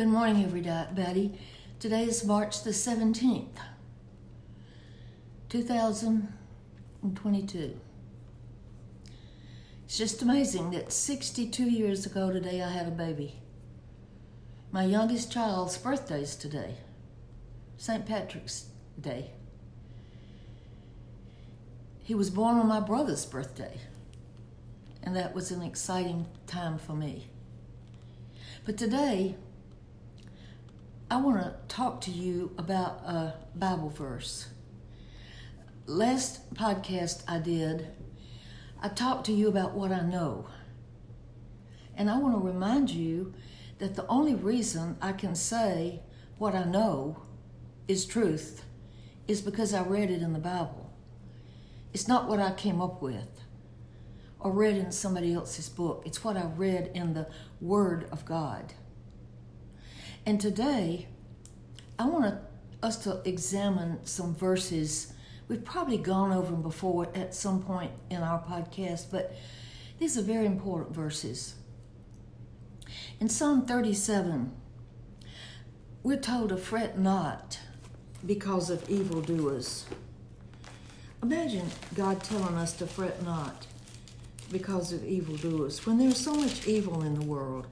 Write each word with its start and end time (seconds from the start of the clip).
Good 0.00 0.08
morning, 0.08 0.42
everybody. 0.42 1.38
Today 1.78 2.04
is 2.04 2.24
March 2.24 2.62
the 2.62 2.70
17th, 2.70 3.58
2022. 5.50 7.78
It's 9.84 9.98
just 9.98 10.22
amazing 10.22 10.70
that 10.70 10.90
62 10.90 11.64
years 11.64 12.06
ago 12.06 12.32
today 12.32 12.62
I 12.62 12.70
had 12.70 12.88
a 12.88 12.90
baby. 12.90 13.42
My 14.72 14.84
youngest 14.84 15.30
child's 15.30 15.76
birthday 15.76 16.22
is 16.22 16.34
today, 16.34 16.76
St. 17.76 18.06
Patrick's 18.06 18.68
Day. 18.98 19.32
He 21.98 22.14
was 22.14 22.30
born 22.30 22.56
on 22.56 22.66
my 22.66 22.80
brother's 22.80 23.26
birthday, 23.26 23.76
and 25.02 25.14
that 25.14 25.34
was 25.34 25.50
an 25.50 25.60
exciting 25.60 26.24
time 26.46 26.78
for 26.78 26.94
me. 26.94 27.28
But 28.64 28.78
today, 28.78 29.36
I 31.12 31.16
want 31.16 31.42
to 31.42 31.56
talk 31.66 32.00
to 32.02 32.12
you 32.12 32.54
about 32.56 33.00
a 33.04 33.34
Bible 33.56 33.88
verse. 33.88 34.46
Last 35.84 36.54
podcast 36.54 37.24
I 37.26 37.40
did, 37.40 37.88
I 38.80 38.90
talked 38.90 39.26
to 39.26 39.32
you 39.32 39.48
about 39.48 39.74
what 39.74 39.90
I 39.90 40.02
know. 40.02 40.46
And 41.96 42.08
I 42.08 42.16
want 42.18 42.36
to 42.36 42.40
remind 42.40 42.90
you 42.90 43.34
that 43.78 43.96
the 43.96 44.06
only 44.06 44.36
reason 44.36 44.98
I 45.02 45.10
can 45.10 45.34
say 45.34 45.98
what 46.38 46.54
I 46.54 46.62
know 46.62 47.22
is 47.88 48.06
truth 48.06 48.62
is 49.26 49.42
because 49.42 49.74
I 49.74 49.82
read 49.82 50.12
it 50.12 50.22
in 50.22 50.32
the 50.32 50.38
Bible. 50.38 50.92
It's 51.92 52.06
not 52.06 52.28
what 52.28 52.38
I 52.38 52.52
came 52.52 52.80
up 52.80 53.02
with 53.02 53.40
or 54.38 54.52
read 54.52 54.76
in 54.76 54.92
somebody 54.92 55.34
else's 55.34 55.68
book, 55.68 56.04
it's 56.06 56.22
what 56.22 56.36
I 56.36 56.44
read 56.44 56.92
in 56.94 57.14
the 57.14 57.26
Word 57.60 58.08
of 58.12 58.24
God. 58.24 58.74
And 60.26 60.40
today, 60.40 61.06
I 61.98 62.06
want 62.06 62.38
us 62.82 62.96
to 63.04 63.22
examine 63.24 64.04
some 64.04 64.34
verses. 64.34 65.12
We've 65.48 65.64
probably 65.64 65.98
gone 65.98 66.32
over 66.32 66.50
them 66.50 66.62
before 66.62 67.08
at 67.14 67.34
some 67.34 67.62
point 67.62 67.92
in 68.10 68.22
our 68.22 68.42
podcast, 68.42 69.06
but 69.10 69.34
these 69.98 70.18
are 70.18 70.22
very 70.22 70.46
important 70.46 70.94
verses. 70.94 71.54
In 73.18 73.28
Psalm 73.28 73.66
37, 73.66 74.52
we're 76.02 76.16
told 76.16 76.50
to 76.50 76.56
fret 76.56 76.98
not 76.98 77.58
because 78.24 78.70
of 78.70 78.88
evildoers. 78.88 79.86
Imagine 81.22 81.66
God 81.94 82.22
telling 82.22 82.56
us 82.56 82.72
to 82.74 82.86
fret 82.86 83.22
not 83.22 83.66
because 84.50 84.92
of 84.92 85.04
evildoers 85.04 85.84
when 85.86 85.98
there's 85.98 86.16
so 86.16 86.34
much 86.34 86.66
evil 86.66 87.02
in 87.02 87.14
the 87.14 87.24
world. 87.24 87.66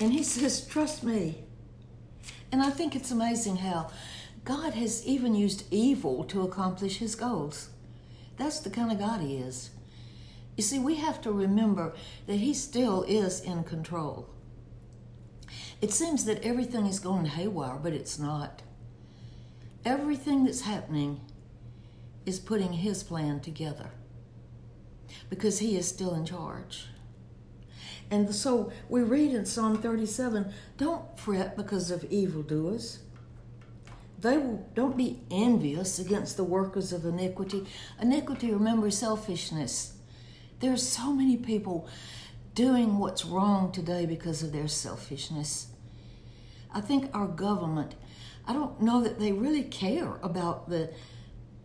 And 0.00 0.12
he 0.12 0.22
says, 0.22 0.66
Trust 0.66 1.02
me. 1.02 1.44
And 2.50 2.62
I 2.62 2.70
think 2.70 2.96
it's 2.96 3.10
amazing 3.10 3.56
how 3.56 3.90
God 4.44 4.72
has 4.74 5.06
even 5.06 5.34
used 5.34 5.64
evil 5.70 6.24
to 6.24 6.42
accomplish 6.42 6.98
his 6.98 7.14
goals. 7.14 7.68
That's 8.38 8.60
the 8.60 8.70
kind 8.70 8.90
of 8.90 8.98
God 8.98 9.20
he 9.20 9.36
is. 9.36 9.70
You 10.56 10.62
see, 10.62 10.78
we 10.78 10.96
have 10.96 11.20
to 11.22 11.30
remember 11.30 11.94
that 12.26 12.36
he 12.36 12.54
still 12.54 13.02
is 13.02 13.40
in 13.40 13.64
control. 13.64 14.30
It 15.80 15.92
seems 15.92 16.24
that 16.24 16.42
everything 16.42 16.86
is 16.86 16.98
going 16.98 17.26
haywire, 17.26 17.78
but 17.80 17.92
it's 17.92 18.18
not. 18.18 18.62
Everything 19.84 20.44
that's 20.44 20.62
happening 20.62 21.20
is 22.26 22.40
putting 22.40 22.72
his 22.72 23.02
plan 23.02 23.40
together 23.40 23.90
because 25.30 25.60
he 25.60 25.76
is 25.76 25.86
still 25.86 26.14
in 26.14 26.24
charge. 26.24 26.86
And 28.10 28.34
so 28.34 28.72
we 28.88 29.02
read 29.02 29.34
in 29.34 29.44
Psalm 29.44 29.80
37 29.80 30.52
don't 30.76 31.18
fret 31.18 31.56
because 31.56 31.90
of 31.90 32.04
evildoers. 32.04 33.00
They 34.20 34.36
will, 34.36 34.66
don't 34.74 34.96
be 34.96 35.20
envious 35.30 35.98
against 35.98 36.36
the 36.36 36.44
workers 36.44 36.92
of 36.92 37.04
iniquity. 37.04 37.66
Iniquity, 38.00 38.52
remember, 38.52 38.90
selfishness. 38.90 39.94
There 40.60 40.72
are 40.72 40.76
so 40.76 41.12
many 41.12 41.36
people 41.36 41.88
doing 42.54 42.98
what's 42.98 43.24
wrong 43.24 43.70
today 43.70 44.06
because 44.06 44.42
of 44.42 44.52
their 44.52 44.66
selfishness. 44.66 45.68
I 46.74 46.80
think 46.80 47.10
our 47.14 47.28
government, 47.28 47.94
I 48.46 48.52
don't 48.52 48.82
know 48.82 49.02
that 49.02 49.20
they 49.20 49.30
really 49.30 49.62
care 49.62 50.18
about 50.22 50.68
the, 50.68 50.92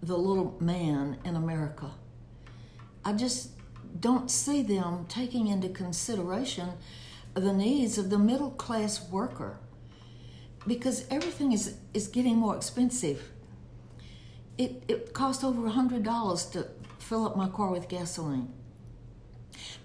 the 0.04 0.16
little 0.16 0.56
man 0.60 1.18
in 1.26 1.36
America. 1.36 1.90
I 3.04 3.14
just 3.14 3.50
don't 4.00 4.30
see 4.30 4.62
them 4.62 5.06
taking 5.08 5.48
into 5.48 5.70
consideration 5.70 6.70
the 7.34 7.54
needs 7.54 7.98
of 7.98 8.10
the 8.10 8.18
middle 8.18 8.52
class 8.52 9.10
worker 9.10 9.58
because 10.68 11.06
everything 11.10 11.52
is, 11.52 11.76
is 11.94 12.08
getting 12.08 12.38
more 12.38 12.56
expensive. 12.56 13.32
It, 14.58 14.84
it 14.88 15.14
costs 15.14 15.44
over 15.44 15.68
a 15.68 15.72
$100 15.72 16.52
to 16.52 16.68
fill 17.00 17.26
up 17.26 17.36
my 17.36 17.50
car 17.50 17.72
with 17.72 17.90
gasoline. 17.90 18.54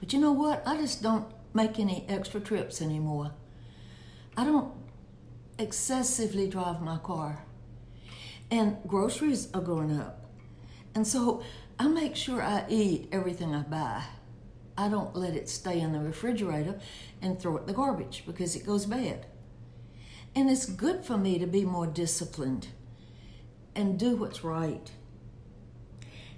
But 0.01 0.13
you 0.13 0.21
know 0.21 0.33
what? 0.33 0.63
I 0.67 0.77
just 0.77 1.03
don't 1.03 1.27
make 1.55 1.79
any 1.79 2.05
extra 2.09 2.41
trips 2.41 2.81
anymore. 2.81 3.33
I 4.37 4.45
don't 4.45 4.73
excessively 5.59 6.49
drive 6.49 6.81
my 6.81 6.99
car. 6.99 7.45
And 8.51 8.77
groceries 8.87 9.49
are 9.53 9.61
going 9.61 9.99
up. 9.99 10.25
And 10.95 11.07
so 11.07 11.43
I 11.79 11.87
make 11.87 12.17
sure 12.17 12.43
I 12.43 12.65
eat 12.69 13.09
everything 13.13 13.55
I 13.55 13.63
buy. 13.63 14.03
I 14.77 14.89
don't 14.89 15.15
let 15.15 15.35
it 15.35 15.49
stay 15.49 15.81
in 15.81 15.93
the 15.93 16.01
refrigerator 16.01 16.81
and 17.23 17.39
throw 17.39 17.57
it 17.57 17.63
in 17.63 17.67
the 17.67 17.73
garbage 17.73 18.25
because 18.27 18.57
it 18.57 18.67
goes 18.67 18.87
bad. 18.87 19.27
And 20.35 20.51
it's 20.51 20.67
good 20.67 21.05
for 21.05 21.17
me 21.17 21.39
to 21.39 21.47
be 21.47 21.65
more 21.65 21.87
disciplined 21.87 22.69
and 23.75 23.99
do 23.99 24.17
what's 24.17 24.43
right. 24.43 24.91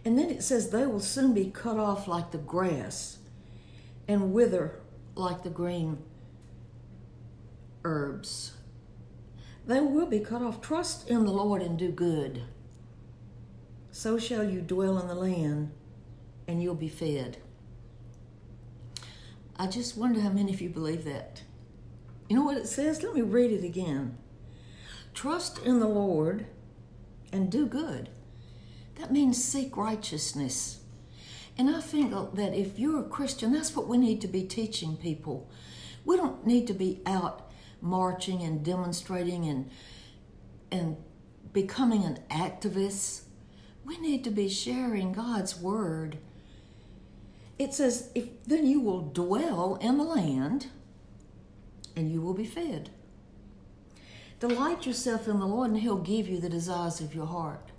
And 0.05 0.19
then 0.19 0.31
it 0.31 0.43
says, 0.43 0.71
they 0.71 0.87
will 0.87 1.01
soon 1.01 1.35
be 1.35 1.51
cut 1.51 1.79
off 1.79 2.07
like 2.07 2.31
the 2.31 2.39
grass 2.39 3.19
and 4.09 4.33
wither 4.33 4.81
like 5.15 5.43
the 5.43 5.51
green 5.51 5.99
herbs. 7.85 8.53
They 9.67 9.81
will 9.81 10.07
be 10.07 10.21
cut 10.21 10.43
off. 10.43 10.61
Trust 10.61 11.09
in 11.09 11.25
the 11.25 11.33
Lord 11.33 11.63
and 11.63 11.79
do 11.79 11.91
good 11.91 12.45
so 14.01 14.17
shall 14.17 14.43
you 14.43 14.63
dwell 14.63 14.99
in 14.99 15.09
the 15.09 15.15
land, 15.15 15.71
and 16.49 16.63
you'll 16.63 16.75
be 16.75 16.89
fed. 16.89 17.37
I 19.57 19.67
just 19.67 19.95
wonder 19.95 20.23
how 20.23 20.31
many 20.31 20.55
of 20.55 20.63
you 20.63 20.71
believe 20.71 21.05
that. 21.05 21.43
You 22.27 22.37
know 22.37 22.43
what 22.43 22.57
it 22.57 22.67
says? 22.67 23.03
Let 23.03 23.13
me 23.13 23.21
read 23.21 23.51
it 23.51 23.63
again. 23.63 24.17
Trust 25.13 25.59
in 25.59 25.81
the 25.81 25.87
Lord 25.87 26.47
and 27.31 27.53
do 27.53 27.67
good. 27.67 28.09
That 28.95 29.13
means 29.13 29.45
seek 29.45 29.77
righteousness. 29.77 30.81
And 31.59 31.69
I 31.69 31.83
think 31.83 32.13
that 32.37 32.55
if 32.55 32.79
you're 32.79 33.01
a 33.01 33.05
Christian, 33.05 33.53
that's 33.53 33.77
what 33.77 33.87
we 33.87 33.99
need 33.99 34.23
to 34.23 34.29
be 34.29 34.45
teaching 34.45 34.97
people. 34.97 35.51
We 36.07 36.17
don't 36.17 36.47
need 36.47 36.67
to 36.69 36.73
be 36.73 37.03
out 37.05 37.51
marching 37.83 38.41
and 38.41 38.65
demonstrating 38.65 39.45
and 39.45 39.71
and 40.73 40.97
becoming 41.53 42.05
an 42.05 42.21
activist. 42.31 43.25
We 43.91 43.99
need 43.99 44.23
to 44.23 44.31
be 44.31 44.49
sharing 44.49 45.13
God's 45.13 45.61
word. 45.61 46.19
It 47.59 47.75
says, 47.75 48.13
if 48.15 48.29
then 48.45 48.65
you 48.65 48.81
will 48.81 49.01
dwell 49.01 49.79
in 49.81 49.99
the 49.99 50.05
land 50.05 50.69
and 51.97 52.09
you 52.09 52.21
will 52.21 52.33
be 52.33 52.45
fed. 52.45 52.91
Delight 54.39 54.87
yourself 54.87 55.27
in 55.27 55.41
the 55.41 55.47
Lord, 55.47 55.73
and 55.73 55.81
He'll 55.81 55.97
give 55.97 56.29
you 56.29 56.39
the 56.39 56.49
desires 56.49 57.01
of 57.01 57.17
your 57.17 57.27
heart. 57.27 57.73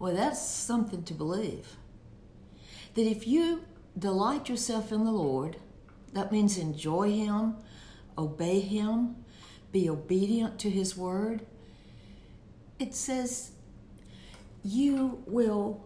Well, 0.00 0.12
that's 0.12 0.44
something 0.44 1.04
to 1.04 1.14
believe. 1.14 1.76
That 2.94 3.06
if 3.06 3.24
you 3.24 3.62
delight 3.96 4.48
yourself 4.48 4.90
in 4.90 5.04
the 5.04 5.12
Lord, 5.12 5.56
that 6.14 6.32
means 6.32 6.58
enjoy 6.58 7.12
Him, 7.12 7.54
obey 8.18 8.58
Him, 8.58 9.14
be 9.70 9.88
obedient 9.88 10.58
to 10.58 10.68
His 10.68 10.96
word. 10.96 11.46
It 12.80 12.92
says 12.96 13.52
you 14.64 15.22
will 15.26 15.84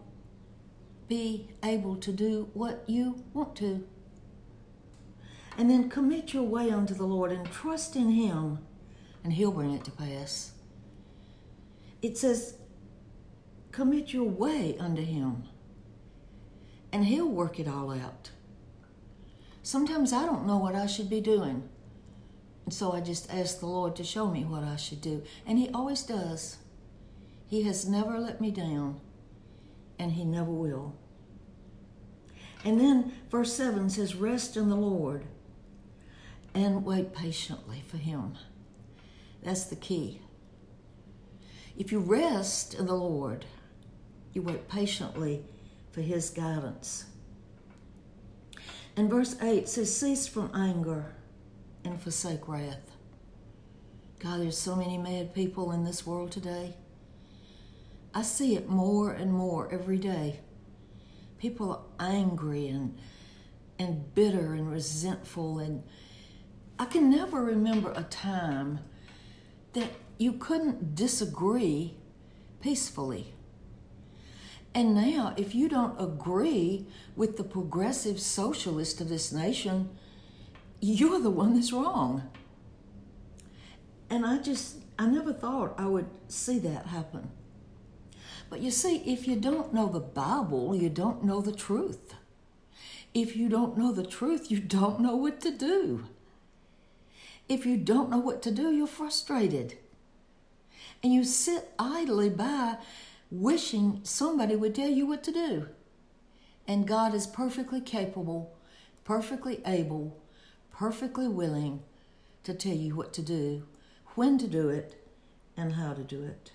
be 1.07 1.49
able 1.63 1.95
to 1.95 2.11
do 2.11 2.49
what 2.53 2.83
you 2.87 3.23
want 3.33 3.55
to. 3.57 3.87
And 5.57 5.69
then 5.69 5.89
commit 5.89 6.33
your 6.33 6.43
way 6.43 6.69
unto 6.69 6.93
the 6.93 7.05
Lord 7.05 7.31
and 7.31 7.49
trust 7.51 7.95
in 7.95 8.09
Him, 8.11 8.59
and 9.23 9.33
He'll 9.33 9.51
bring 9.51 9.73
it 9.73 9.83
to 9.85 9.91
pass. 9.91 10.51
It 12.01 12.17
says, 12.17 12.57
commit 13.71 14.13
your 14.13 14.25
way 14.25 14.77
unto 14.79 15.01
Him, 15.01 15.43
and 16.91 17.05
He'll 17.05 17.29
work 17.29 17.59
it 17.59 17.67
all 17.67 17.91
out. 17.91 18.31
Sometimes 19.63 20.13
I 20.13 20.25
don't 20.25 20.45
know 20.45 20.57
what 20.57 20.75
I 20.75 20.85
should 20.85 21.09
be 21.09 21.21
doing. 21.21 21.67
And 22.65 22.73
so 22.73 22.91
I 22.91 23.01
just 23.01 23.33
ask 23.33 23.59
the 23.59 23.65
Lord 23.65 23.95
to 23.95 24.03
show 24.03 24.27
me 24.27 24.43
what 24.43 24.63
I 24.63 24.75
should 24.75 25.01
do. 25.01 25.23
And 25.45 25.57
He 25.57 25.69
always 25.69 26.03
does. 26.03 26.57
He 27.47 27.63
has 27.63 27.87
never 27.87 28.19
let 28.19 28.41
me 28.41 28.51
down, 28.51 28.99
and 29.97 30.11
He 30.11 30.25
never 30.25 30.51
will. 30.51 30.95
And 32.65 32.79
then 32.79 33.13
verse 33.29 33.53
7 33.53 33.89
says, 33.89 34.15
Rest 34.15 34.57
in 34.57 34.69
the 34.69 34.75
Lord 34.75 35.23
and 36.53 36.83
wait 36.83 37.13
patiently 37.13 37.83
for 37.87 37.97
Him. 37.97 38.33
That's 39.43 39.65
the 39.65 39.75
key. 39.75 40.21
If 41.77 41.91
you 41.91 41.99
rest 41.99 42.73
in 42.73 42.87
the 42.87 42.95
Lord, 42.95 43.45
you 44.33 44.41
wait 44.41 44.67
patiently 44.67 45.45
for 45.91 46.01
His 46.01 46.29
guidance. 46.29 47.05
And 48.97 49.09
verse 49.09 49.35
8 49.41 49.69
says, 49.69 49.95
Cease 49.95 50.27
from 50.27 50.51
anger 50.53 51.13
and 51.85 52.01
forsake 52.01 52.47
wrath. 52.47 52.91
God, 54.19 54.41
there's 54.41 54.57
so 54.57 54.75
many 54.75 54.97
mad 54.97 55.35
people 55.35 55.71
in 55.71 55.83
this 55.83 56.05
world 56.05 56.31
today. 56.31 56.73
I 58.17 58.23
see 58.23 58.55
it 58.55 58.67
more 58.67 59.11
and 59.11 59.31
more 59.31 59.71
every 59.71 59.99
day. 59.99 60.39
People 61.37 61.71
are 61.71 61.83
angry 62.03 62.67
and 62.67 62.97
and 63.77 64.15
bitter 64.15 64.55
and 64.55 64.71
resentful 64.71 65.59
and 65.59 65.83
I 66.79 66.85
can 66.85 67.11
never 67.11 67.43
remember 67.43 67.93
a 67.95 68.01
time 68.01 68.79
that 69.73 69.91
you 70.17 70.33
couldn't 70.33 70.95
disagree 70.95 71.93
peacefully. 72.59 73.35
And 74.73 74.95
now, 74.95 75.35
if 75.37 75.53
you 75.53 75.69
don't 75.69 75.95
agree 76.01 76.87
with 77.15 77.37
the 77.37 77.43
progressive 77.43 78.19
socialist 78.19 78.99
of 78.99 79.09
this 79.09 79.31
nation, 79.31 79.89
you're 80.81 81.19
the 81.19 81.29
one 81.29 81.53
that's 81.53 81.71
wrong. 81.71 82.31
And 84.09 84.25
I 84.25 84.39
just, 84.39 84.77
I 84.97 85.05
never 85.05 85.33
thought 85.33 85.75
I 85.77 85.85
would 85.85 86.09
see 86.27 86.57
that 86.59 86.87
happen. 86.87 87.29
But 88.49 88.61
you 88.61 88.71
see, 88.71 88.97
if 89.05 89.27
you 89.27 89.35
don't 89.35 89.73
know 89.73 89.87
the 89.87 89.99
Bible, 89.99 90.75
you 90.75 90.89
don't 90.89 91.23
know 91.23 91.41
the 91.41 91.51
truth. 91.51 92.15
If 93.13 93.35
you 93.35 93.49
don't 93.49 93.77
know 93.77 93.91
the 93.91 94.05
truth, 94.05 94.49
you 94.51 94.59
don't 94.59 94.99
know 94.99 95.15
what 95.15 95.41
to 95.41 95.51
do. 95.51 96.05
If 97.49 97.65
you 97.65 97.77
don't 97.77 98.09
know 98.09 98.19
what 98.19 98.41
to 98.43 98.51
do, 98.51 98.71
you're 98.71 98.87
frustrated. 98.87 99.77
And 101.03 101.13
you 101.13 101.23
sit 101.23 101.71
idly 101.79 102.29
by 102.29 102.77
wishing 103.29 104.01
somebody 104.03 104.55
would 104.55 104.75
tell 104.75 104.89
you 104.89 105.05
what 105.05 105.23
to 105.23 105.31
do. 105.31 105.67
And 106.67 106.87
God 106.87 107.13
is 107.13 107.27
perfectly 107.27 107.81
capable, 107.81 108.55
perfectly 109.03 109.61
able, 109.65 110.17
perfectly 110.71 111.27
willing 111.27 111.81
to 112.43 112.53
tell 112.53 112.75
you 112.75 112.95
what 112.95 113.13
to 113.13 113.21
do, 113.21 113.63
when 114.15 114.37
to 114.37 114.47
do 114.47 114.69
it, 114.69 115.03
and 115.55 115.73
how 115.73 115.93
to 115.93 116.03
do 116.03 116.23
it. 116.23 116.51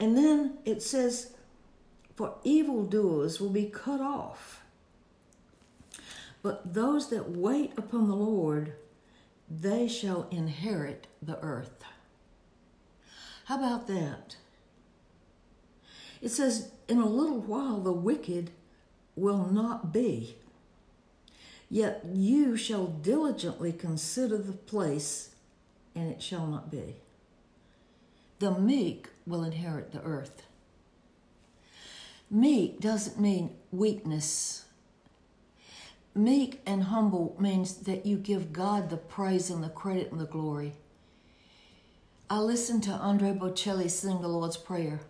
And 0.00 0.16
then 0.16 0.54
it 0.64 0.82
says, 0.82 1.34
For 2.16 2.34
evildoers 2.42 3.38
will 3.38 3.50
be 3.50 3.66
cut 3.66 4.00
off. 4.00 4.62
But 6.42 6.72
those 6.72 7.10
that 7.10 7.30
wait 7.30 7.72
upon 7.76 8.08
the 8.08 8.16
Lord, 8.16 8.72
they 9.48 9.86
shall 9.86 10.26
inherit 10.30 11.06
the 11.20 11.38
earth. 11.40 11.84
How 13.44 13.58
about 13.58 13.86
that? 13.88 14.36
It 16.22 16.30
says, 16.30 16.70
In 16.88 16.98
a 16.98 17.06
little 17.06 17.40
while 17.40 17.80
the 17.80 17.92
wicked 17.92 18.50
will 19.16 19.46
not 19.50 19.92
be. 19.92 20.36
Yet 21.68 22.04
you 22.12 22.56
shall 22.56 22.86
diligently 22.86 23.72
consider 23.72 24.38
the 24.38 24.52
place, 24.52 25.34
and 25.94 26.10
it 26.10 26.22
shall 26.22 26.46
not 26.46 26.70
be. 26.70 26.96
The 28.38 28.52
meek 28.52 29.08
will 29.30 29.44
inherit 29.44 29.92
the 29.92 30.02
earth. 30.02 30.42
Meek 32.30 32.80
doesn't 32.80 33.18
mean 33.18 33.56
weakness. 33.72 34.64
Meek 36.14 36.60
and 36.66 36.84
humble 36.84 37.36
means 37.38 37.74
that 37.78 38.04
you 38.04 38.16
give 38.16 38.52
God 38.52 38.90
the 38.90 38.96
praise 38.96 39.48
and 39.48 39.62
the 39.62 39.68
credit 39.68 40.10
and 40.10 40.20
the 40.20 40.26
glory. 40.26 40.74
I 42.28 42.38
listen 42.38 42.80
to 42.82 42.90
Andre 42.90 43.32
Bocelli 43.32 43.90
sing 43.90 44.20
the 44.20 44.28
Lord's 44.28 44.56
Prayer. 44.56 45.00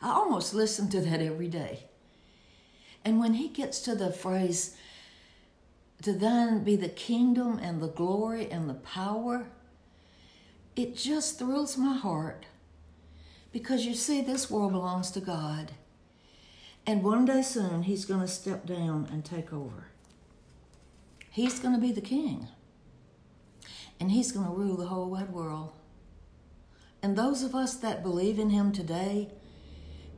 I 0.00 0.10
almost 0.10 0.54
listen 0.54 0.88
to 0.90 1.00
that 1.00 1.20
every 1.20 1.48
day. 1.48 1.84
And 3.04 3.18
when 3.18 3.34
he 3.34 3.48
gets 3.48 3.80
to 3.82 3.94
the 3.94 4.12
phrase, 4.12 4.76
to 6.02 6.12
thine 6.12 6.62
be 6.62 6.76
the 6.76 6.88
kingdom 6.88 7.58
and 7.58 7.80
the 7.80 7.88
glory 7.88 8.50
and 8.50 8.68
the 8.68 8.74
power, 8.74 9.46
it 10.76 10.96
just 10.96 11.38
thrills 11.38 11.76
my 11.76 11.96
heart 11.96 12.46
because 13.52 13.84
you 13.84 13.94
see, 13.94 14.22
this 14.22 14.50
world 14.50 14.72
belongs 14.72 15.10
to 15.10 15.20
God. 15.20 15.72
And 16.86 17.04
one 17.04 17.26
day 17.26 17.42
soon, 17.42 17.82
He's 17.82 18.06
going 18.06 18.22
to 18.22 18.28
step 18.28 18.66
down 18.66 19.08
and 19.12 19.24
take 19.24 19.52
over. 19.52 19.88
He's 21.30 21.58
going 21.58 21.74
to 21.74 21.80
be 21.80 21.92
the 21.92 22.00
king. 22.00 22.48
And 24.00 24.10
He's 24.10 24.32
going 24.32 24.46
to 24.46 24.52
rule 24.52 24.76
the 24.76 24.86
whole 24.86 25.10
wide 25.10 25.30
world. 25.30 25.72
And 27.02 27.16
those 27.16 27.42
of 27.42 27.54
us 27.54 27.74
that 27.76 28.02
believe 28.02 28.38
in 28.38 28.50
Him 28.50 28.72
today 28.72 29.28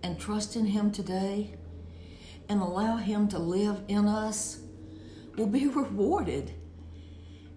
and 0.02 0.18
trust 0.18 0.54
in 0.54 0.66
Him 0.66 0.90
today 0.90 1.54
and 2.48 2.60
allow 2.60 2.96
Him 2.96 3.26
to 3.28 3.38
live 3.38 3.82
in 3.88 4.06
us 4.06 4.60
will 5.36 5.46
be 5.46 5.66
rewarded. 5.66 6.52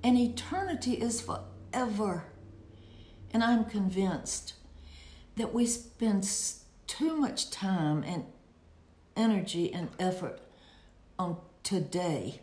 And 0.03 0.17
eternity 0.17 0.93
is 0.93 1.21
forever. 1.21 2.25
And 3.31 3.43
I'm 3.43 3.65
convinced 3.65 4.53
that 5.37 5.53
we 5.53 5.65
spend 5.65 6.29
too 6.87 7.15
much 7.15 7.49
time 7.49 8.03
and 8.03 8.25
energy 9.15 9.73
and 9.73 9.89
effort 9.99 10.39
on 11.17 11.37
today. 11.63 12.41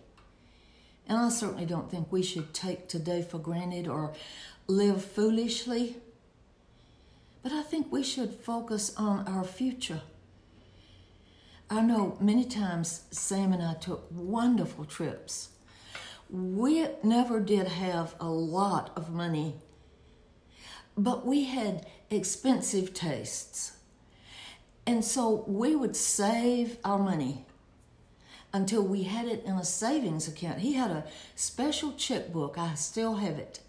And 1.07 1.19
I 1.19 1.29
certainly 1.29 1.67
don't 1.67 1.91
think 1.91 2.11
we 2.11 2.23
should 2.23 2.55
take 2.55 2.89
today 2.89 3.23
for 3.23 3.39
granted 3.39 3.87
or 3.87 4.15
live 4.67 5.05
foolishly. 5.05 5.97
But 7.43 7.53
I 7.53 7.63
think 7.63 7.93
we 7.93 8.03
should 8.03 8.33
focus 8.33 8.95
on 8.97 9.29
our 9.29 9.45
future. 9.45 10.01
I 11.69 11.83
know 11.83 12.17
many 12.21 12.45
times 12.45 13.03
Sam 13.11 13.53
and 13.53 13.63
I 13.63 13.75
took 13.75 14.07
wonderful 14.11 14.85
trips. 14.85 15.51
We 16.31 16.87
never 17.03 17.41
did 17.41 17.69
have 17.69 18.15
a 18.19 18.29
lot 18.29 18.93
of 18.97 19.11
money, 19.11 19.57
but 20.97 21.27
we 21.27 21.45
had 21.45 21.87
expensive 22.11 22.95
tastes. 22.95 23.73
And 24.87 25.05
so 25.05 25.45
we 25.47 25.75
would 25.75 25.97
save 25.97 26.79
our 26.85 26.99
money 26.99 27.47
until 28.53 28.83
we 28.83 29.03
had 29.03 29.27
it 29.27 29.43
in 29.45 29.55
a 29.55 29.65
savings 29.65 30.29
account. 30.29 30.61
He 30.61 30.75
had 30.75 30.91
a 30.91 31.05
special 31.35 31.93
checkbook, 31.93 32.57
I 32.57 32.75
still 32.75 33.17
have 33.17 33.39
it. 33.39 33.61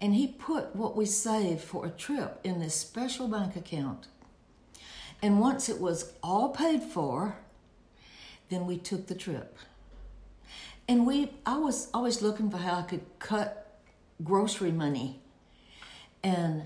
And 0.00 0.14
he 0.14 0.28
put 0.28 0.74
what 0.74 0.96
we 0.96 1.06
saved 1.06 1.60
for 1.60 1.84
a 1.84 1.90
trip 1.90 2.40
in 2.42 2.60
this 2.60 2.74
special 2.74 3.28
bank 3.28 3.56
account. 3.56 4.06
And 5.20 5.40
once 5.40 5.68
it 5.68 5.80
was 5.80 6.12
all 6.22 6.50
paid 6.50 6.82
for, 6.82 7.38
then 8.48 8.66
we 8.66 8.78
took 8.78 9.06
the 9.06 9.14
trip. 9.14 9.58
And 10.88 11.06
we 11.06 11.32
I 11.44 11.58
was 11.58 11.88
always 11.92 12.22
looking 12.22 12.50
for 12.50 12.58
how 12.58 12.76
I 12.78 12.82
could 12.82 13.04
cut 13.18 13.80
grocery 14.22 14.72
money 14.72 15.20
and 16.22 16.62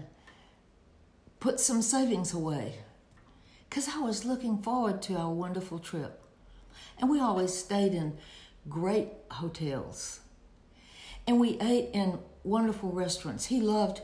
put 1.40 1.60
some 1.60 1.82
savings 1.82 2.32
away 2.32 2.74
because 3.68 3.88
I 3.88 3.98
was 4.00 4.24
looking 4.24 4.58
forward 4.58 5.00
to 5.02 5.16
our 5.16 5.30
wonderful 5.30 5.78
trip. 5.78 6.22
And 6.98 7.10
we 7.10 7.20
always 7.20 7.54
stayed 7.54 7.94
in 7.94 8.18
great 8.68 9.08
hotels. 9.30 10.20
And 11.26 11.40
we 11.40 11.58
ate 11.58 11.88
in 11.92 12.18
wonderful 12.44 12.90
restaurants. 12.90 13.46
He 13.46 13.60
loved 13.60 14.02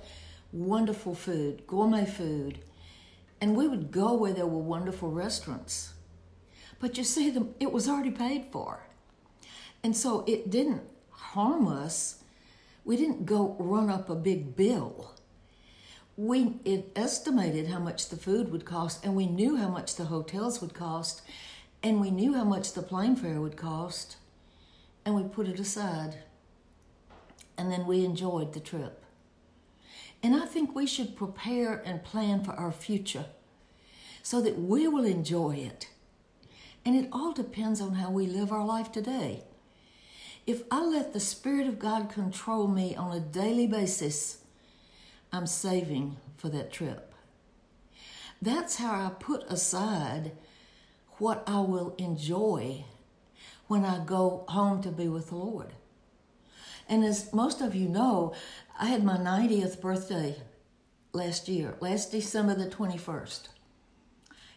wonderful 0.52 1.14
food, 1.14 1.66
gourmet 1.66 2.06
food. 2.06 2.60
And 3.40 3.54
we 3.54 3.68
would 3.68 3.90
go 3.90 4.14
where 4.14 4.32
there 4.32 4.46
were 4.46 4.58
wonderful 4.58 5.10
restaurants. 5.10 5.92
But 6.80 6.96
you 6.96 7.04
see, 7.04 7.30
the, 7.30 7.46
it 7.60 7.70
was 7.70 7.88
already 7.88 8.10
paid 8.10 8.46
for. 8.50 8.80
And 9.84 9.96
so 9.96 10.24
it 10.26 10.50
didn't 10.50 10.82
harm 11.10 11.68
us. 11.68 12.22
We 12.84 12.96
didn't 12.96 13.26
go 13.26 13.54
run 13.58 13.90
up 13.90 14.08
a 14.08 14.14
big 14.14 14.56
bill 14.56 15.14
we 16.18 16.52
estimated 16.96 17.68
how 17.68 17.78
much 17.78 18.08
the 18.08 18.16
food 18.16 18.50
would 18.50 18.64
cost 18.64 19.04
and 19.04 19.14
we 19.14 19.24
knew 19.24 19.56
how 19.56 19.68
much 19.68 19.94
the 19.94 20.06
hotels 20.06 20.60
would 20.60 20.74
cost 20.74 21.22
and 21.80 22.00
we 22.00 22.10
knew 22.10 22.34
how 22.34 22.42
much 22.42 22.72
the 22.72 22.82
plane 22.82 23.14
fare 23.14 23.40
would 23.40 23.56
cost 23.56 24.16
and 25.06 25.14
we 25.14 25.22
put 25.22 25.46
it 25.46 25.60
aside. 25.60 26.16
And 27.56 27.70
then 27.70 27.86
we 27.86 28.04
enjoyed 28.04 28.52
the 28.52 28.58
trip. 28.58 29.04
And 30.20 30.34
i 30.34 30.44
think 30.44 30.74
we 30.74 30.86
should 30.88 31.16
prepare 31.16 31.80
and 31.86 32.02
plan 32.02 32.42
for 32.42 32.50
our 32.52 32.72
future 32.72 33.26
so 34.20 34.40
that 34.40 34.58
we 34.58 34.88
will 34.88 35.04
enjoy 35.04 35.54
it. 35.54 35.88
And 36.84 36.96
it 36.96 37.08
all 37.12 37.32
depends 37.32 37.80
on 37.80 37.94
how 37.94 38.10
we 38.10 38.26
live 38.26 38.50
our 38.50 38.64
life 38.64 38.90
today. 38.90 39.44
If 40.48 40.64
i 40.72 40.84
let 40.84 41.12
the 41.12 41.20
spirit 41.20 41.68
of 41.68 41.78
god 41.78 42.10
control 42.10 42.66
me 42.66 42.96
on 42.96 43.16
a 43.16 43.20
daily 43.20 43.68
basis 43.68 44.38
I'm 45.32 45.46
saving 45.46 46.16
for 46.36 46.48
that 46.50 46.72
trip. 46.72 47.14
That's 48.40 48.76
how 48.76 48.92
I 48.92 49.10
put 49.10 49.44
aside 49.44 50.32
what 51.18 51.42
I 51.46 51.60
will 51.60 51.94
enjoy 51.98 52.84
when 53.66 53.84
I 53.84 54.04
go 54.04 54.44
home 54.48 54.82
to 54.82 54.90
be 54.90 55.08
with 55.08 55.28
the 55.28 55.36
Lord. 55.36 55.72
And 56.88 57.04
as 57.04 57.32
most 57.32 57.60
of 57.60 57.74
you 57.74 57.88
know, 57.88 58.34
I 58.78 58.86
had 58.86 59.04
my 59.04 59.16
90th 59.18 59.80
birthday 59.80 60.36
last 61.12 61.48
year, 61.48 61.76
last 61.80 62.12
December 62.12 62.54
the 62.54 62.66
21st. 62.66 63.48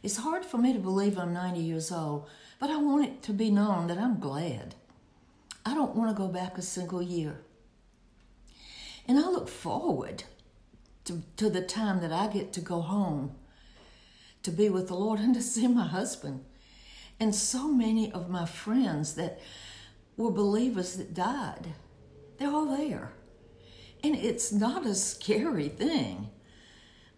It's 0.04 0.18
hard 0.18 0.46
for 0.46 0.58
me 0.58 0.74
to 0.74 0.80
believe 0.80 1.18
I'm 1.18 1.34
90 1.34 1.60
years 1.60 1.92
old, 1.92 2.28
but 2.60 2.70
I 2.70 2.78
want 2.78 3.06
it 3.06 3.24
to 3.24 3.34
be 3.34 3.52
known 3.52 3.88
that 3.88 3.98
I'm 3.98 4.20
glad. 4.20 4.76
I 5.66 5.74
don't 5.74 5.96
want 5.96 6.10
to 6.10 6.20
go 6.20 6.28
back 6.28 6.58
a 6.58 6.62
single 6.62 7.02
year. 7.02 7.42
And 9.08 9.20
I 9.20 9.24
look 9.24 9.50
forward 9.50 10.24
to, 11.06 11.22
to 11.38 11.50
the 11.50 11.62
time 11.62 12.02
that 12.02 12.12
I 12.12 12.28
get 12.28 12.54
to 12.54 12.62
go 12.62 12.82
home 12.82 13.36
to 14.44 14.52
be 14.52 14.70
with 14.70 14.88
the 14.88 14.96
Lord 14.96 15.20
and 15.22 15.34
to 15.34 15.42
see 15.42 15.68
my 15.68 15.88
husband. 15.88 16.44
And 17.20 17.36
so 17.36 17.68
many 17.68 18.12
of 18.12 18.30
my 18.30 18.46
friends 18.46 19.14
that 19.16 19.40
were 20.18 20.32
believers 20.32 20.96
that 20.96 21.14
died, 21.14 21.68
they're 22.38 22.52
all 22.52 22.76
there. 22.76 23.14
And 24.04 24.16
it's 24.16 24.52
not 24.52 24.86
a 24.86 24.96
scary 24.96 25.70
thing. 25.70 26.30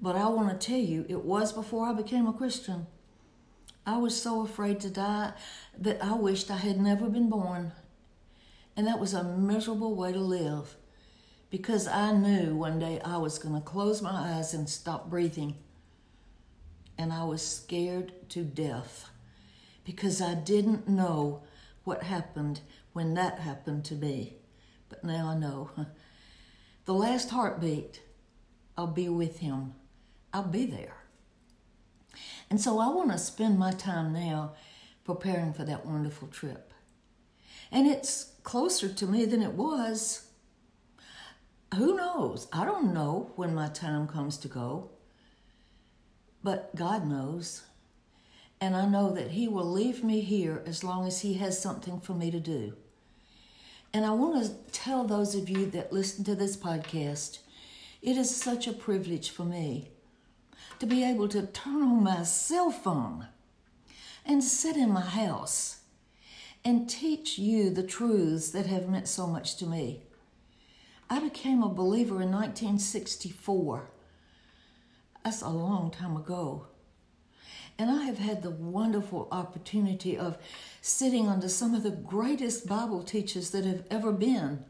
But 0.02 0.18
I 0.18 0.28
want 0.28 0.60
to 0.60 0.68
tell 0.68 0.80
you, 0.80 1.06
it 1.08 1.24
was 1.24 1.54
before 1.54 1.88
I 1.88 1.94
became 1.94 2.28
a 2.28 2.34
Christian. 2.34 2.88
I 3.86 3.98
was 3.98 4.22
so 4.22 4.42
afraid 4.42 4.82
to 4.82 4.90
die 4.90 5.32
that 5.78 6.04
I 6.04 6.14
wished 6.14 6.52
I 6.52 6.58
had 6.58 6.80
never 6.80 7.08
been 7.08 7.30
born. 7.30 7.72
And 8.76 8.86
that 8.88 9.00
was 9.00 9.14
a 9.14 9.24
miserable 9.24 9.96
way 9.96 10.12
to 10.12 10.20
live 10.20 10.76
because 11.54 11.88
I 11.88 12.12
knew 12.12 12.56
one 12.56 12.80
day 12.80 13.00
I 13.06 13.18
was 13.18 13.38
going 13.38 13.54
to 13.54 13.62
close 13.62 14.02
my 14.02 14.10
eyes 14.10 14.56
and 14.56 14.68
stop 14.68 15.08
breathing. 15.08 15.56
And 16.98 17.14
I 17.14 17.26
was 17.26 17.46
scared 17.46 18.12
to 18.30 18.44
death 18.44 19.12
because 19.86 20.20
I 20.20 20.34
didn't 20.34 20.90
know 20.90 21.44
what 21.84 22.02
happened 22.02 22.62
when 22.94 23.14
that 23.14 23.38
happened 23.38 23.86
to 23.86 23.94
me. 23.94 24.38
But 24.90 25.04
now 25.04 25.28
I 25.28 25.38
know. 25.38 25.70
The 26.86 26.94
last 26.94 27.30
heartbeat, 27.30 28.02
I'll 28.76 28.88
be 28.88 29.08
with 29.08 29.40
him. 29.40 29.76
I'll 30.34 30.44
be 30.44 30.66
there. 30.66 30.98
And 32.50 32.60
so 32.60 32.80
I 32.80 32.88
want 32.88 33.12
to 33.12 33.18
spend 33.20 33.58
my 33.60 33.72
time 33.72 34.12
now 34.12 34.54
preparing 35.06 35.54
for 35.54 35.64
that 35.64 35.86
wonderful 35.86 36.28
trip. 36.28 36.74
And 37.72 37.88
it's 37.88 38.34
closer 38.42 38.90
to 38.90 39.06
me 39.06 39.24
than 39.24 39.42
it 39.44 39.54
was. 39.54 40.26
Who 41.76 41.96
knows? 41.96 42.48
I 42.54 42.66
don't 42.66 42.94
know 42.94 43.32
when 43.36 43.56
my 43.56 43.68
time 43.68 44.08
comes 44.08 44.38
to 44.40 44.48
go. 44.48 44.92
But 46.44 46.76
God 46.76 47.08
knows. 47.08 47.64
And 48.62 48.76
I 48.76 48.86
know 48.86 49.12
that 49.12 49.32
He 49.32 49.48
will 49.48 49.70
leave 49.70 50.04
me 50.04 50.22
here 50.22 50.62
as 50.66 50.84
long 50.84 51.08
as 51.08 51.22
He 51.22 51.36
has 51.36 51.60
something 51.60 52.00
for 52.00 52.14
me 52.14 52.32
to 52.32 52.40
do. 52.40 52.74
And 53.94 54.06
I 54.06 54.12
want 54.12 54.44
to 54.44 54.72
tell 54.72 55.04
those 55.04 55.36
of 55.36 55.50
you 55.50 55.66
that 55.72 55.94
listen 55.94 56.24
to 56.26 56.36
this 56.36 56.58
podcast 56.58 57.40
it 58.02 58.18
is 58.18 58.36
such 58.36 58.68
a 58.68 58.74
privilege 58.74 59.30
for 59.30 59.46
me 59.46 59.88
to 60.80 60.86
be 60.86 61.06
able 61.06 61.30
to 61.30 61.48
turn 61.48 61.82
on 61.82 62.04
my 62.04 62.24
cell 62.24 62.70
phone 62.70 63.28
and 64.26 64.44
sit 64.44 64.76
in 64.76 64.92
my 64.92 65.02
house 65.02 65.78
and 66.66 66.90
teach 66.90 67.40
you 67.40 67.70
the 67.70 67.84
truths 67.84 68.50
that 68.50 68.66
have 68.66 68.90
meant 68.90 69.08
so 69.08 69.26
much 69.26 69.56
to 69.56 69.66
me. 69.66 70.02
I 71.10 71.20
became 71.20 71.62
a 71.64 71.70
believer 71.70 72.22
in 72.22 72.32
1964. 72.32 73.90
That's 75.24 75.42
a 75.42 75.50
long 75.50 75.92
time 75.92 76.18
ago. 76.18 76.68
And 77.78 77.90
I 77.90 78.04
have 78.04 78.20
had 78.20 78.44
the 78.44 78.52
wonderful 78.52 79.28
opportunity 79.32 80.18
of 80.18 80.38
sitting 80.82 81.28
under 81.28 81.50
some 81.50 81.74
of 81.74 81.84
the 81.84 81.92
greatest 81.92 82.68
Bible 82.68 83.04
teachers 83.04 83.50
that 83.52 83.66
have 83.66 83.84
ever 83.90 84.12
been. 84.12 84.66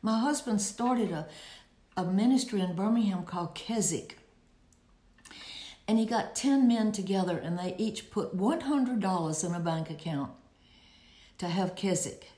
My 0.00 0.18
husband 0.18 0.60
started 0.60 1.12
a, 1.12 1.28
a 1.96 2.04
ministry 2.04 2.60
in 2.60 2.74
Birmingham 2.74 3.24
called 3.24 3.54
Keswick. 3.54 4.18
And 5.86 5.98
he 5.98 6.06
got 6.06 6.34
10 6.34 6.66
men 6.66 6.90
together 6.90 7.38
and 7.38 7.58
they 7.58 7.74
each 7.78 8.10
put 8.10 8.36
$100 8.36 9.44
in 9.44 9.54
a 9.54 9.60
bank 9.60 9.90
account 9.90 10.32
to 11.38 11.48
have 11.48 11.76
Keswick. 11.76 12.31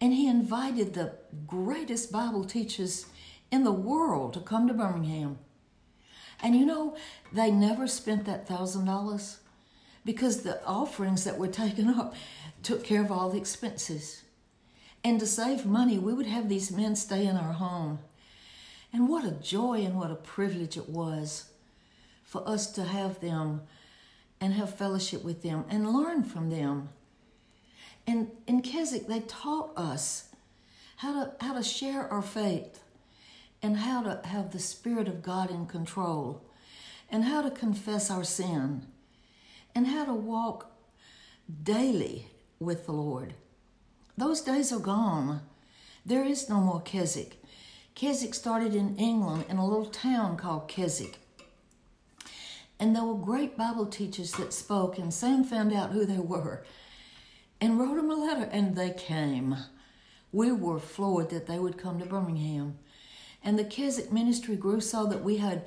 And 0.00 0.12
he 0.12 0.28
invited 0.28 0.92
the 0.92 1.14
greatest 1.46 2.12
Bible 2.12 2.44
teachers 2.44 3.06
in 3.50 3.64
the 3.64 3.72
world 3.72 4.34
to 4.34 4.40
come 4.40 4.68
to 4.68 4.74
Birmingham. 4.74 5.38
And 6.42 6.54
you 6.54 6.66
know, 6.66 6.96
they 7.32 7.50
never 7.50 7.86
spent 7.86 8.24
that 8.26 8.46
thousand 8.46 8.84
dollars 8.84 9.38
because 10.04 10.42
the 10.42 10.62
offerings 10.64 11.24
that 11.24 11.38
were 11.38 11.48
taken 11.64 11.88
up 11.88 12.14
took 12.62 12.84
care 12.84 13.02
of 13.02 13.10
all 13.10 13.30
the 13.30 13.38
expenses. 13.38 14.22
And 15.02 15.20
to 15.20 15.26
save 15.26 15.64
money, 15.64 15.98
we 15.98 16.12
would 16.12 16.26
have 16.26 16.48
these 16.48 16.72
men 16.72 16.96
stay 16.96 17.26
in 17.26 17.36
our 17.36 17.52
home. 17.52 18.00
And 18.92 19.08
what 19.08 19.24
a 19.24 19.30
joy 19.30 19.84
and 19.84 19.96
what 19.96 20.10
a 20.10 20.16
privilege 20.16 20.76
it 20.76 20.88
was 20.88 21.50
for 22.24 22.46
us 22.48 22.70
to 22.72 22.84
have 22.84 23.20
them 23.20 23.62
and 24.40 24.52
have 24.54 24.74
fellowship 24.74 25.22
with 25.24 25.42
them 25.42 25.64
and 25.68 25.92
learn 25.92 26.24
from 26.24 26.50
them. 26.50 26.88
And 28.06 28.30
in 28.46 28.62
Keswick, 28.62 29.08
they 29.08 29.20
taught 29.20 29.76
us 29.76 30.28
how 30.96 31.24
to, 31.24 31.44
how 31.44 31.54
to 31.54 31.62
share 31.62 32.10
our 32.12 32.22
faith 32.22 32.80
and 33.62 33.78
how 33.78 34.02
to 34.02 34.20
have 34.24 34.52
the 34.52 34.58
Spirit 34.58 35.08
of 35.08 35.22
God 35.22 35.50
in 35.50 35.66
control, 35.66 36.42
and 37.10 37.24
how 37.24 37.42
to 37.42 37.50
confess 37.50 38.10
our 38.10 38.22
sin, 38.22 38.86
and 39.74 39.86
how 39.86 40.04
to 40.04 40.12
walk 40.12 40.70
daily 41.62 42.26
with 42.60 42.86
the 42.86 42.92
Lord. 42.92 43.34
Those 44.16 44.40
days 44.40 44.72
are 44.72 44.78
gone. 44.78 45.40
There 46.04 46.24
is 46.24 46.48
no 46.48 46.60
more 46.60 46.80
Keswick. 46.80 47.42
Keswick 47.94 48.34
started 48.34 48.74
in 48.74 48.96
England 48.96 49.46
in 49.48 49.56
a 49.56 49.66
little 49.66 49.86
town 49.86 50.36
called 50.36 50.68
Keswick. 50.68 51.18
And 52.78 52.94
there 52.94 53.04
were 53.04 53.14
great 53.14 53.56
Bible 53.56 53.86
teachers 53.86 54.32
that 54.32 54.52
spoke, 54.52 54.98
and 54.98 55.12
Sam 55.12 55.44
found 55.44 55.72
out 55.72 55.92
who 55.92 56.04
they 56.04 56.18
were 56.18 56.62
and 57.60 57.78
wrote 57.78 57.96
them 57.96 58.10
a 58.10 58.14
letter, 58.14 58.48
and 58.52 58.76
they 58.76 58.90
came. 58.90 59.56
We 60.32 60.52
were 60.52 60.78
floored 60.78 61.30
that 61.30 61.46
they 61.46 61.58
would 61.58 61.78
come 61.78 61.98
to 61.98 62.06
Birmingham. 62.06 62.78
And 63.42 63.58
the 63.58 63.64
Keswick 63.64 64.12
ministry 64.12 64.56
grew 64.56 64.80
so 64.80 65.06
that 65.06 65.22
we 65.22 65.36
had 65.38 65.64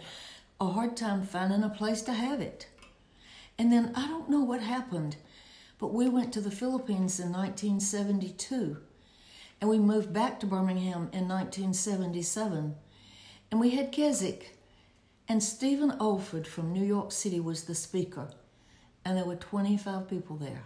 a 0.59 0.67
hard 0.67 0.97
time 0.97 1.23
finding 1.23 1.63
a 1.63 1.69
place 1.69 2.01
to 2.03 2.13
have 2.13 2.41
it. 2.41 2.67
And 3.57 3.71
then 3.71 3.91
I 3.95 4.07
don't 4.07 4.29
know 4.29 4.41
what 4.41 4.61
happened, 4.61 5.15
but 5.79 5.93
we 5.93 6.09
went 6.09 6.33
to 6.33 6.41
the 6.41 6.51
Philippines 6.51 7.19
in 7.19 7.31
1972 7.31 8.77
and 9.61 9.69
we 9.69 9.79
moved 9.79 10.13
back 10.13 10.39
to 10.39 10.45
Birmingham 10.45 11.09
in 11.11 11.27
1977. 11.27 12.75
And 13.51 13.59
we 13.59 13.71
had 13.71 13.91
Keswick, 13.91 14.55
and 15.27 15.43
Stephen 15.43 15.91
Olford 15.99 16.47
from 16.47 16.71
New 16.71 16.85
York 16.85 17.11
City 17.11 17.39
was 17.39 17.63
the 17.63 17.75
speaker, 17.75 18.29
and 19.03 19.17
there 19.17 19.25
were 19.25 19.35
25 19.35 20.07
people 20.07 20.37
there. 20.37 20.63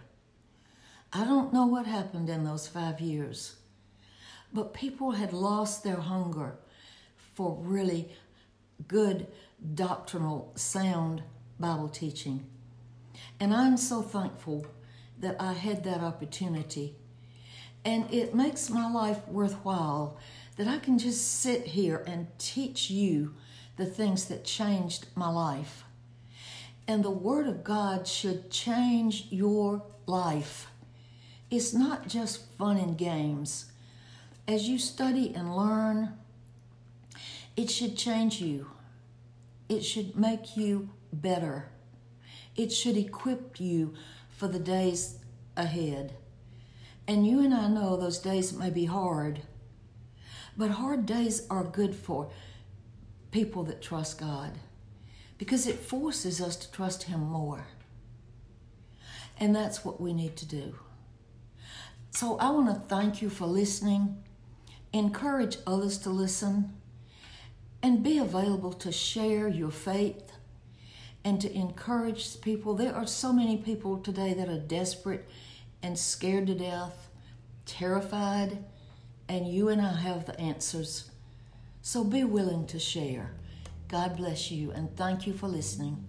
I 1.16 1.22
don't 1.22 1.52
know 1.52 1.66
what 1.66 1.86
happened 1.86 2.28
in 2.28 2.42
those 2.42 2.66
five 2.66 3.00
years, 3.00 3.54
but 4.52 4.74
people 4.74 5.12
had 5.12 5.32
lost 5.32 5.84
their 5.84 6.00
hunger 6.00 6.56
for 7.34 7.56
really 7.60 8.10
good 8.88 9.28
doctrinal, 9.76 10.50
sound 10.56 11.22
Bible 11.60 11.88
teaching. 11.88 12.44
And 13.38 13.54
I'm 13.54 13.76
so 13.76 14.02
thankful 14.02 14.66
that 15.20 15.36
I 15.38 15.52
had 15.52 15.84
that 15.84 16.00
opportunity. 16.00 16.96
And 17.84 18.12
it 18.12 18.34
makes 18.34 18.68
my 18.68 18.90
life 18.90 19.28
worthwhile 19.28 20.18
that 20.56 20.66
I 20.66 20.78
can 20.78 20.98
just 20.98 21.40
sit 21.40 21.64
here 21.64 22.02
and 22.08 22.26
teach 22.38 22.90
you 22.90 23.34
the 23.76 23.86
things 23.86 24.24
that 24.24 24.44
changed 24.44 25.06
my 25.14 25.28
life. 25.28 25.84
And 26.88 27.04
the 27.04 27.10
Word 27.10 27.46
of 27.46 27.62
God 27.62 28.08
should 28.08 28.50
change 28.50 29.28
your 29.30 29.84
life. 30.06 30.66
It's 31.54 31.72
not 31.72 32.08
just 32.08 32.50
fun 32.58 32.78
and 32.78 32.98
games. 32.98 33.66
As 34.48 34.68
you 34.68 34.76
study 34.76 35.32
and 35.32 35.56
learn, 35.56 36.18
it 37.56 37.70
should 37.70 37.96
change 37.96 38.40
you. 38.40 38.72
It 39.68 39.82
should 39.82 40.16
make 40.16 40.56
you 40.56 40.88
better. 41.12 41.68
It 42.56 42.72
should 42.72 42.96
equip 42.96 43.60
you 43.60 43.94
for 44.30 44.48
the 44.48 44.58
days 44.58 45.20
ahead. 45.56 46.14
And 47.06 47.24
you 47.24 47.38
and 47.38 47.54
I 47.54 47.68
know 47.68 47.96
those 47.96 48.18
days 48.18 48.52
may 48.52 48.70
be 48.70 48.86
hard, 48.86 49.42
but 50.56 50.70
hard 50.70 51.06
days 51.06 51.46
are 51.48 51.62
good 51.62 51.94
for 51.94 52.32
people 53.30 53.62
that 53.64 53.80
trust 53.80 54.18
God 54.18 54.58
because 55.38 55.68
it 55.68 55.78
forces 55.78 56.40
us 56.40 56.56
to 56.56 56.72
trust 56.72 57.04
Him 57.04 57.20
more. 57.20 57.68
And 59.38 59.54
that's 59.54 59.84
what 59.84 60.00
we 60.00 60.12
need 60.12 60.34
to 60.38 60.46
do. 60.46 60.74
So 62.14 62.38
I 62.38 62.50
want 62.50 62.68
to 62.68 62.80
thank 62.88 63.20
you 63.22 63.28
for 63.28 63.46
listening, 63.46 64.22
encourage 64.92 65.56
others 65.66 65.98
to 65.98 66.10
listen 66.10 66.72
and 67.82 68.04
be 68.04 68.18
available 68.18 68.72
to 68.72 68.92
share 68.92 69.48
your 69.48 69.72
faith 69.72 70.30
and 71.24 71.40
to 71.40 71.52
encourage 71.52 72.40
people. 72.40 72.74
There 72.74 72.94
are 72.94 73.08
so 73.08 73.32
many 73.32 73.56
people 73.56 73.98
today 73.98 74.32
that 74.32 74.48
are 74.48 74.60
desperate 74.60 75.28
and 75.82 75.98
scared 75.98 76.46
to 76.46 76.54
death, 76.54 77.10
terrified, 77.66 78.64
and 79.28 79.48
you 79.48 79.68
and 79.68 79.80
I 79.80 79.94
have 79.94 80.24
the 80.24 80.38
answers. 80.40 81.10
So 81.82 82.04
be 82.04 82.22
willing 82.22 82.68
to 82.68 82.78
share. 82.78 83.32
God 83.88 84.16
bless 84.16 84.52
you, 84.52 84.70
and 84.70 84.96
thank 84.96 85.26
you 85.26 85.32
for 85.32 85.48
listening. 85.48 86.06